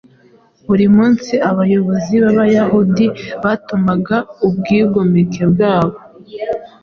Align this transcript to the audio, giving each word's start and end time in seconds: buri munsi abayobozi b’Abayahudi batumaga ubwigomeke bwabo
buri 0.67 0.85
munsi 0.95 1.33
abayobozi 1.49 2.13
b’Abayahudi 2.23 3.05
batumaga 3.43 4.17
ubwigomeke 4.47 5.43
bwabo 5.51 5.97